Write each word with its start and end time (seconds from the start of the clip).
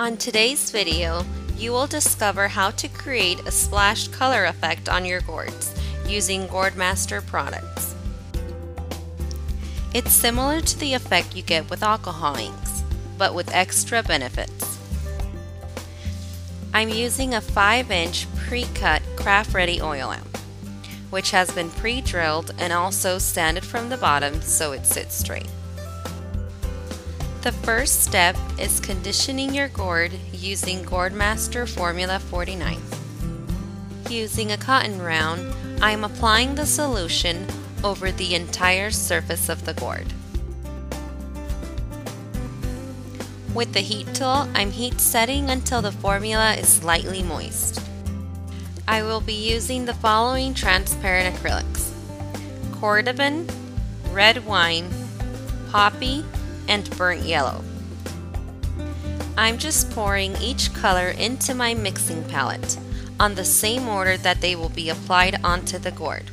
On 0.00 0.16
today's 0.16 0.70
video, 0.70 1.26
you 1.58 1.72
will 1.72 1.86
discover 1.86 2.48
how 2.48 2.70
to 2.70 2.88
create 2.88 3.46
a 3.46 3.50
splash 3.50 4.08
color 4.08 4.46
effect 4.46 4.88
on 4.88 5.04
your 5.04 5.20
gourds 5.20 5.74
using 6.08 6.48
GourdMaster 6.48 7.26
products. 7.26 7.94
It's 9.92 10.10
similar 10.10 10.62
to 10.62 10.78
the 10.78 10.94
effect 10.94 11.36
you 11.36 11.42
get 11.42 11.68
with 11.68 11.82
alcohol 11.82 12.36
inks, 12.36 12.82
but 13.18 13.34
with 13.34 13.54
extra 13.54 14.02
benefits. 14.02 14.78
I'm 16.72 16.88
using 16.88 17.34
a 17.34 17.42
5-inch 17.42 18.26
pre-cut 18.36 19.02
craft 19.16 19.52
ready 19.52 19.82
oil 19.82 20.08
lamp, 20.08 20.38
which 21.10 21.30
has 21.32 21.50
been 21.50 21.68
pre-drilled 21.72 22.54
and 22.58 22.72
also 22.72 23.18
sanded 23.18 23.66
from 23.66 23.90
the 23.90 23.98
bottom 23.98 24.40
so 24.40 24.72
it 24.72 24.86
sits 24.86 25.14
straight. 25.14 25.50
The 27.42 27.52
first 27.52 28.02
step 28.02 28.36
is 28.58 28.80
conditioning 28.80 29.54
your 29.54 29.68
gourd 29.68 30.12
using 30.30 30.84
GourdMaster 30.84 31.66
Formula 31.66 32.18
49. 32.18 32.76
Using 34.10 34.52
a 34.52 34.58
cotton 34.58 35.00
round, 35.00 35.50
I 35.82 35.92
am 35.92 36.04
applying 36.04 36.54
the 36.54 36.66
solution 36.66 37.46
over 37.82 38.12
the 38.12 38.34
entire 38.34 38.90
surface 38.90 39.48
of 39.48 39.64
the 39.64 39.72
gourd. 39.72 40.12
With 43.54 43.72
the 43.72 43.80
heat 43.80 44.14
tool, 44.14 44.46
I'm 44.54 44.70
heat 44.70 45.00
setting 45.00 45.48
until 45.48 45.80
the 45.80 45.92
formula 45.92 46.52
is 46.56 46.68
slightly 46.68 47.22
moist. 47.22 47.80
I 48.86 49.02
will 49.02 49.22
be 49.22 49.32
using 49.32 49.86
the 49.86 49.94
following 49.94 50.52
transparent 50.52 51.34
acrylics. 51.34 51.90
Cordovan, 52.72 53.50
red 54.12 54.44
wine, 54.44 54.90
poppy, 55.70 56.22
and 56.70 56.88
burnt 56.96 57.24
yellow. 57.24 57.62
I'm 59.36 59.58
just 59.58 59.90
pouring 59.90 60.36
each 60.36 60.72
color 60.72 61.08
into 61.08 61.54
my 61.54 61.74
mixing 61.74 62.24
palette 62.24 62.78
on 63.18 63.34
the 63.34 63.44
same 63.44 63.88
order 63.88 64.16
that 64.16 64.40
they 64.40 64.56
will 64.56 64.70
be 64.70 64.88
applied 64.88 65.44
onto 65.44 65.78
the 65.78 65.90
gourd. 65.90 66.30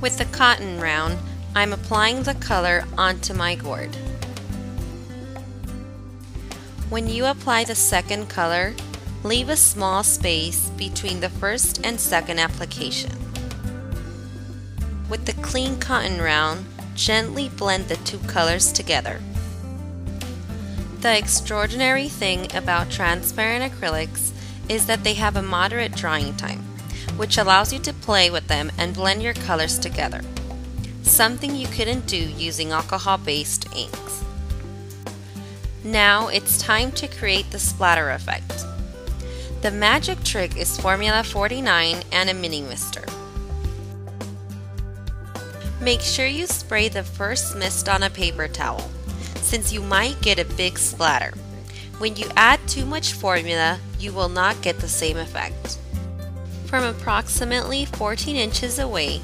With 0.00 0.16
the 0.18 0.24
cotton 0.26 0.80
round, 0.80 1.18
I'm 1.54 1.72
applying 1.72 2.22
the 2.22 2.34
color 2.34 2.84
onto 2.96 3.34
my 3.34 3.54
gourd. 3.54 3.94
When 6.88 7.08
you 7.08 7.26
apply 7.26 7.64
the 7.64 7.74
second 7.74 8.28
color, 8.28 8.74
leave 9.24 9.48
a 9.48 9.56
small 9.56 10.04
space 10.04 10.68
between 10.76 11.20
the 11.20 11.28
first 11.28 11.84
and 11.84 11.98
second 11.98 12.38
application. 12.38 13.10
With 15.08 15.24
the 15.24 15.32
clean 15.42 15.78
cotton 15.78 16.20
round, 16.20 16.66
gently 16.96 17.48
blend 17.48 17.88
the 17.88 17.96
two 17.96 18.18
colors 18.20 18.72
together. 18.72 19.20
The 21.00 21.16
extraordinary 21.16 22.08
thing 22.08 22.54
about 22.56 22.90
transparent 22.90 23.72
acrylics 23.72 24.32
is 24.68 24.86
that 24.86 25.04
they 25.04 25.14
have 25.14 25.36
a 25.36 25.42
moderate 25.42 25.94
drying 25.94 26.34
time, 26.36 26.60
which 27.16 27.38
allows 27.38 27.72
you 27.72 27.78
to 27.80 27.92
play 27.92 28.30
with 28.30 28.48
them 28.48 28.72
and 28.78 28.94
blend 28.94 29.22
your 29.22 29.34
colors 29.34 29.78
together, 29.78 30.22
something 31.02 31.54
you 31.54 31.68
couldn't 31.68 32.06
do 32.06 32.16
using 32.16 32.72
alcohol-based 32.72 33.72
inks. 33.76 34.24
Now 35.84 36.26
it's 36.28 36.58
time 36.58 36.90
to 36.92 37.06
create 37.06 37.50
the 37.52 37.60
splatter 37.60 38.10
effect. 38.10 38.64
The 39.62 39.70
magic 39.70 40.24
trick 40.24 40.56
is 40.56 40.80
Formula 40.80 41.22
49 41.22 42.02
and 42.10 42.30
a 42.30 42.34
mini 42.34 42.62
mister. 42.62 43.04
Make 45.86 46.00
sure 46.00 46.26
you 46.26 46.48
spray 46.48 46.88
the 46.88 47.04
first 47.04 47.54
mist 47.54 47.88
on 47.88 48.02
a 48.02 48.10
paper 48.10 48.48
towel, 48.48 48.90
since 49.36 49.72
you 49.72 49.80
might 49.80 50.20
get 50.20 50.40
a 50.40 50.44
big 50.56 50.80
splatter. 50.80 51.32
When 51.98 52.16
you 52.16 52.26
add 52.36 52.58
too 52.66 52.84
much 52.84 53.12
formula, 53.12 53.78
you 54.00 54.12
will 54.12 54.28
not 54.28 54.60
get 54.62 54.80
the 54.80 54.88
same 54.88 55.16
effect. 55.16 55.78
From 56.64 56.82
approximately 56.82 57.84
14 57.84 58.34
inches 58.34 58.80
away, 58.80 59.20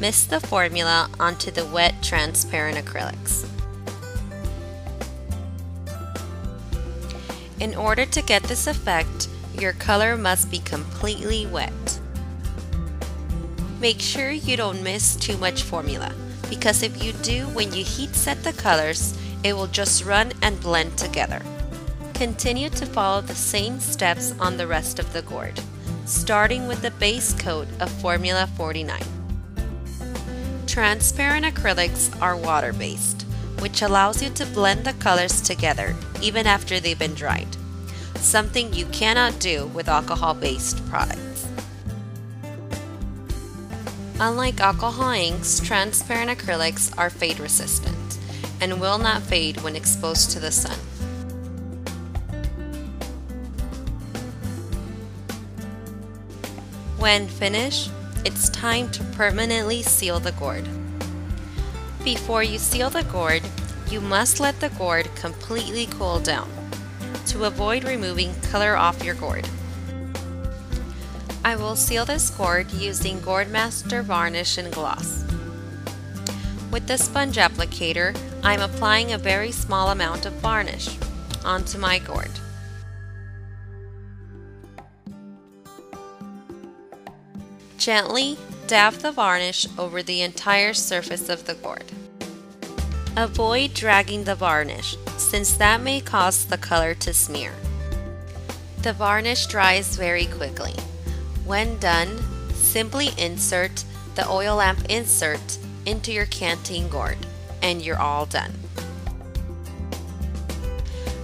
mist 0.00 0.30
the 0.30 0.40
formula 0.40 1.10
onto 1.20 1.50
the 1.50 1.66
wet 1.66 2.02
transparent 2.02 2.78
acrylics. 2.78 3.46
In 7.60 7.74
order 7.74 8.06
to 8.06 8.22
get 8.22 8.44
this 8.44 8.66
effect, 8.66 9.28
your 9.60 9.74
color 9.74 10.16
must 10.16 10.50
be 10.50 10.60
completely 10.60 11.44
wet. 11.44 12.00
Make 13.80 14.00
sure 14.00 14.30
you 14.32 14.56
don't 14.56 14.82
miss 14.82 15.14
too 15.14 15.36
much 15.38 15.62
formula 15.62 16.12
because 16.50 16.82
if 16.82 17.02
you 17.02 17.12
do 17.12 17.46
when 17.48 17.72
you 17.72 17.84
heat 17.84 18.14
set 18.16 18.42
the 18.42 18.52
colors, 18.52 19.16
it 19.44 19.52
will 19.52 19.68
just 19.68 20.04
run 20.04 20.32
and 20.42 20.60
blend 20.60 20.98
together. 20.98 21.40
Continue 22.14 22.70
to 22.70 22.86
follow 22.86 23.20
the 23.20 23.36
same 23.36 23.78
steps 23.78 24.34
on 24.40 24.56
the 24.56 24.66
rest 24.66 24.98
of 24.98 25.12
the 25.12 25.22
gourd, 25.22 25.60
starting 26.06 26.66
with 26.66 26.82
the 26.82 26.90
base 26.92 27.32
coat 27.34 27.68
of 27.78 27.88
Formula 28.02 28.48
49. 28.56 29.00
Transparent 30.66 31.46
acrylics 31.46 32.20
are 32.20 32.36
water-based, 32.36 33.22
which 33.60 33.82
allows 33.82 34.20
you 34.20 34.30
to 34.30 34.46
blend 34.46 34.84
the 34.84 34.92
colors 34.94 35.40
together 35.40 35.94
even 36.20 36.48
after 36.48 36.80
they've 36.80 36.98
been 36.98 37.14
dried, 37.14 37.56
something 38.16 38.72
you 38.72 38.86
cannot 38.86 39.38
do 39.38 39.66
with 39.68 39.88
alcohol-based 39.88 40.84
products. 40.88 41.27
Unlike 44.20 44.60
alcohol 44.60 45.10
inks, 45.10 45.60
transparent 45.60 46.28
acrylics 46.28 46.92
are 46.98 47.08
fade 47.08 47.38
resistant 47.38 48.18
and 48.60 48.80
will 48.80 48.98
not 48.98 49.22
fade 49.22 49.60
when 49.60 49.76
exposed 49.76 50.32
to 50.32 50.40
the 50.40 50.50
sun. 50.50 50.76
When 56.98 57.28
finished, 57.28 57.92
it's 58.24 58.48
time 58.48 58.90
to 58.90 59.04
permanently 59.04 59.82
seal 59.82 60.18
the 60.18 60.32
gourd. 60.32 60.68
Before 62.02 62.42
you 62.42 62.58
seal 62.58 62.90
the 62.90 63.04
gourd, 63.04 63.42
you 63.88 64.00
must 64.00 64.40
let 64.40 64.58
the 64.58 64.70
gourd 64.70 65.08
completely 65.14 65.86
cool 65.86 66.18
down 66.18 66.50
to 67.26 67.44
avoid 67.44 67.84
removing 67.84 68.34
color 68.40 68.76
off 68.76 69.04
your 69.04 69.14
gourd. 69.14 69.48
I 71.48 71.56
will 71.56 71.76
seal 71.76 72.04
this 72.04 72.28
gourd 72.28 72.70
using 72.72 73.20
GourdMaster 73.20 74.02
Varnish 74.02 74.58
and 74.58 74.70
Gloss. 74.70 75.24
With 76.70 76.86
the 76.86 76.98
sponge 76.98 77.38
applicator, 77.38 78.14
I'm 78.42 78.60
applying 78.60 79.12
a 79.12 79.16
very 79.16 79.50
small 79.50 79.88
amount 79.88 80.26
of 80.26 80.34
varnish 80.34 80.98
onto 81.46 81.78
my 81.78 82.00
gourd. 82.00 82.30
Gently 87.78 88.36
dab 88.66 88.92
the 88.96 89.10
varnish 89.10 89.66
over 89.78 90.02
the 90.02 90.20
entire 90.20 90.74
surface 90.74 91.30
of 91.30 91.46
the 91.46 91.54
gourd. 91.54 91.90
Avoid 93.16 93.72
dragging 93.72 94.24
the 94.24 94.34
varnish, 94.34 94.98
since 95.16 95.56
that 95.56 95.80
may 95.80 96.02
cause 96.02 96.44
the 96.44 96.58
color 96.58 96.92
to 96.96 97.14
smear. 97.14 97.54
The 98.82 98.92
varnish 98.92 99.46
dries 99.46 99.96
very 99.96 100.26
quickly. 100.26 100.74
When 101.48 101.78
done, 101.78 102.18
simply 102.52 103.08
insert 103.16 103.84
the 104.16 104.28
oil 104.28 104.56
lamp 104.56 104.84
insert 104.90 105.56
into 105.86 106.12
your 106.12 106.26
canteen 106.26 106.90
gourd 106.90 107.16
and 107.62 107.80
you're 107.80 107.98
all 107.98 108.26
done. 108.26 108.52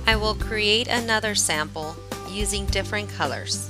I 0.06 0.16
will 0.16 0.34
create 0.34 0.88
another 0.88 1.34
sample 1.34 1.94
using 2.30 2.64
different 2.64 3.10
colors. 3.10 3.68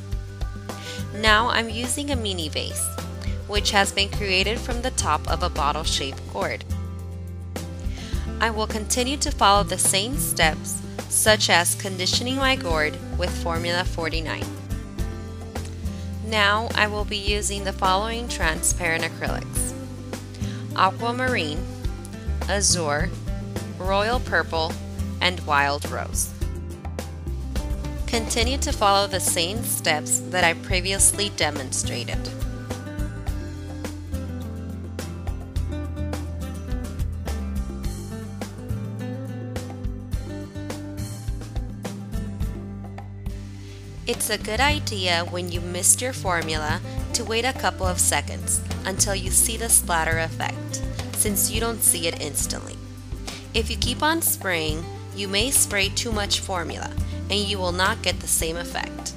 Now 1.16 1.48
I'm 1.48 1.70
using 1.70 2.12
a 2.12 2.16
mini 2.16 2.48
vase, 2.48 2.86
which 3.48 3.72
has 3.72 3.90
been 3.90 4.10
created 4.10 4.60
from 4.60 4.82
the 4.82 4.92
top 4.92 5.28
of 5.28 5.42
a 5.42 5.50
bottle-shaped 5.50 6.22
gourd. 6.32 6.64
I 8.40 8.50
will 8.50 8.68
continue 8.68 9.16
to 9.16 9.32
follow 9.32 9.64
the 9.64 9.76
same 9.76 10.16
steps, 10.18 10.80
such 11.08 11.50
as 11.50 11.74
conditioning 11.74 12.36
my 12.36 12.54
gourd 12.54 12.96
with 13.18 13.42
Formula 13.42 13.84
49. 13.84 14.63
Now 16.26 16.68
I 16.74 16.86
will 16.86 17.04
be 17.04 17.18
using 17.18 17.64
the 17.64 17.72
following 17.72 18.28
transparent 18.28 19.04
acrylics. 19.04 19.74
Aquamarine, 20.74 21.62
Azure, 22.48 23.10
Royal 23.78 24.20
Purple, 24.20 24.72
and 25.20 25.40
Wild 25.40 25.88
Rose. 25.90 26.32
Continue 28.06 28.58
to 28.58 28.72
follow 28.72 29.06
the 29.06 29.20
same 29.20 29.62
steps 29.64 30.20
that 30.30 30.44
I 30.44 30.54
previously 30.54 31.30
demonstrated. 31.30 32.18
It's 44.06 44.28
a 44.28 44.36
good 44.36 44.60
idea 44.60 45.24
when 45.30 45.50
you 45.50 45.62
mist 45.62 46.02
your 46.02 46.12
formula 46.12 46.82
to 47.14 47.24
wait 47.24 47.46
a 47.46 47.54
couple 47.54 47.86
of 47.86 47.98
seconds 47.98 48.60
until 48.84 49.14
you 49.14 49.30
see 49.30 49.56
the 49.56 49.70
splatter 49.70 50.18
effect, 50.18 50.82
since 51.14 51.50
you 51.50 51.58
don't 51.58 51.82
see 51.82 52.06
it 52.06 52.20
instantly. 52.20 52.76
If 53.54 53.70
you 53.70 53.78
keep 53.78 54.02
on 54.02 54.20
spraying, 54.20 54.84
you 55.16 55.26
may 55.26 55.50
spray 55.50 55.88
too 55.88 56.12
much 56.12 56.40
formula 56.40 56.90
and 57.30 57.40
you 57.40 57.56
will 57.56 57.72
not 57.72 58.02
get 58.02 58.20
the 58.20 58.26
same 58.26 58.58
effect. 58.58 59.14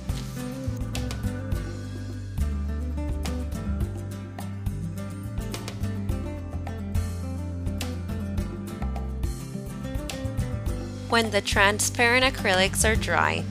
When 11.09 11.31
the 11.31 11.41
transparent 11.41 12.23
acrylics 12.23 12.89
are 12.89 12.95
dry, 12.95 13.43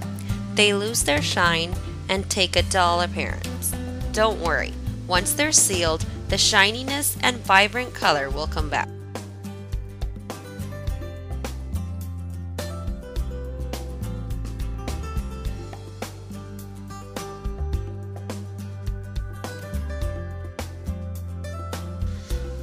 they 0.57 0.73
lose 0.73 1.05
their 1.05 1.23
shine 1.23 1.75
and 2.09 2.29
take 2.31 2.57
a 2.57 2.63
dull 2.63 3.03
appearance. 3.03 3.75
Don't 4.13 4.41
worry, 4.41 4.73
once 5.07 5.35
they're 5.35 5.53
sealed, 5.53 6.05
the 6.29 6.39
shininess 6.39 7.17
and 7.23 7.37
vibrant 7.37 7.95
color 7.95 8.31
will 8.31 8.47
come 8.47 8.71
back. 8.71 8.89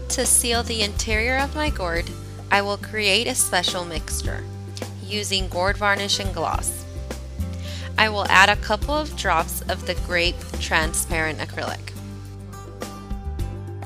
To 0.10 0.28
seal 0.28 0.62
the 0.62 0.81
interior 0.84 1.38
of 1.38 1.56
my 1.56 1.69
gourd, 1.69 2.10
I 2.51 2.62
will 2.62 2.78
create 2.78 3.28
a 3.28 3.34
special 3.34 3.84
mixture 3.84 4.44
using 5.04 5.48
gourd 5.48 5.78
varnish 5.78 6.19
and 6.19 6.31
gloss. 6.34 6.82
I 8.04 8.10
will 8.10 8.28
add 8.28 8.50
a 8.50 8.58
couple 8.58 8.94
of 8.94 9.16
drops 9.16 9.62
of 9.70 9.88
the 9.88 9.96
grape 10.06 10.36
transparent 10.60 11.40
acrylic. 11.40 11.94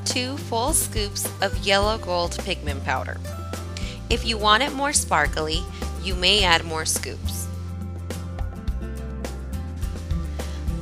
Two 0.05 0.37
full 0.37 0.73
scoops 0.73 1.31
of 1.39 1.55
yellow 1.59 1.99
gold 1.99 2.35
pigment 2.43 2.83
powder. 2.83 3.17
If 4.09 4.25
you 4.25 4.35
want 4.39 4.63
it 4.63 4.73
more 4.73 4.91
sparkly, 4.91 5.61
you 6.01 6.15
may 6.15 6.43
add 6.43 6.65
more 6.65 6.83
scoops. 6.83 7.47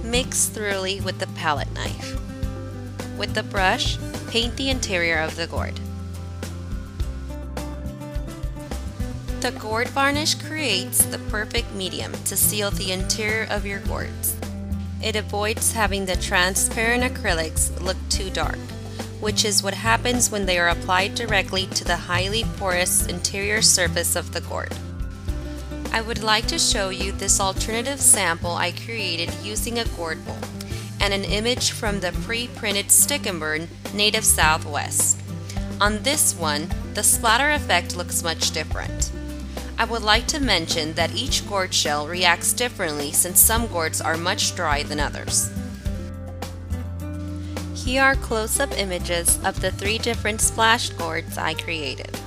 Mix 0.02 0.48
thoroughly 0.48 1.02
with 1.02 1.20
the 1.20 1.28
palette 1.36 1.74
knife. 1.74 2.18
With 3.18 3.34
the 3.34 3.44
brush, 3.44 3.98
paint 4.30 4.56
the 4.56 4.70
interior 4.70 5.20
of 5.20 5.36
the 5.36 5.48
gourd. 5.48 5.78
The 9.45 9.51
gourd 9.51 9.89
varnish 9.89 10.33
creates 10.33 11.06
the 11.06 11.19
perfect 11.30 11.71
medium 11.75 12.12
to 12.24 12.36
seal 12.36 12.71
the 12.71 12.92
interior 12.92 13.45
of 13.51 13.63
your 13.63 13.80
gourds. 13.81 14.36
It 15.03 15.15
avoids 15.15 15.71
having 15.71 16.07
the 16.07 16.15
transparent 16.15 17.03
acrylics 17.03 17.80
look 17.80 17.97
too 18.09 18.31
dark, 18.31 18.57
which 19.21 19.45
is 19.45 19.62
what 19.62 19.75
happens 19.75 20.31
when 20.31 20.47
they 20.47 20.57
are 20.57 20.69
applied 20.69 21.13
directly 21.13 21.68
to 21.68 21.83
the 21.83 21.95
highly 21.95 22.44
porous 22.57 23.06
interior 23.06 23.62
surface 23.62 24.15
of 24.15 24.33
the 24.33 24.42
gourd. 24.42 24.74
I 25.91 26.01
would 26.01 26.24
like 26.24 26.48
to 26.48 26.57
show 26.57 26.89
you 26.89 27.12
this 27.12 27.39
alternative 27.39 28.01
sample 28.01 28.56
I 28.56 28.71
created 28.71 29.31
using 29.44 29.77
a 29.77 29.86
gourd 29.89 30.25
bowl 30.25 30.39
and 31.00 31.13
an 31.13 31.24
image 31.24 31.69
from 31.69 32.00
the 32.00 32.13
pre-printed 32.24 32.89
stick 32.89 33.27
and 33.27 33.39
burn 33.39 33.68
Native 33.94 34.25
Southwest. 34.25 35.21
On 35.80 36.01
this 36.01 36.33
one, 36.33 36.68
the 36.95 37.03
splatter 37.03 37.51
effect 37.51 37.95
looks 37.95 38.24
much 38.24 38.50
different. 38.50 39.12
I 39.77 39.83
would 39.83 40.04
like 40.04 40.25
to 40.27 40.39
mention 40.39 40.94
that 40.94 41.13
each 41.13 41.48
gourd 41.50 41.74
shell 41.74 42.07
reacts 42.07 42.54
differently 42.54 43.12
since 43.12 43.42
some 43.42 43.68
gourds 43.68 44.00
are 44.00 44.16
much 44.16 44.56
drier 44.56 44.83
than 44.83 45.01
others. 45.01 45.51
Here 47.74 48.01
are 48.01 48.16
close-up 48.16 48.72
images 48.80 49.38
of 49.44 49.60
the 49.60 49.72
three 49.72 49.98
different 49.98 50.39
splash 50.39 50.89
gourds 50.89 51.38
I 51.38 51.56
created. 51.56 52.18